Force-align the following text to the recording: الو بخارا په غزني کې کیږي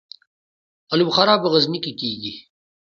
الو 0.93 1.03
بخارا 1.09 1.33
په 1.41 1.47
غزني 1.53 1.79
کې 1.83 1.91
کیږي 1.99 2.33